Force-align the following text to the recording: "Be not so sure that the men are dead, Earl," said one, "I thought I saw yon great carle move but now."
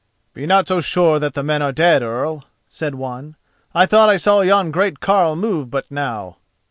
"Be 0.33 0.47
not 0.47 0.67
so 0.67 0.81
sure 0.81 1.19
that 1.19 1.35
the 1.35 1.43
men 1.43 1.61
are 1.61 1.71
dead, 1.71 2.01
Earl," 2.01 2.43
said 2.67 2.95
one, 2.95 3.35
"I 3.75 3.85
thought 3.85 4.09
I 4.09 4.17
saw 4.17 4.41
yon 4.41 4.71
great 4.71 4.99
carle 4.99 5.35
move 5.35 5.69
but 5.69 5.91
now." 5.91 6.37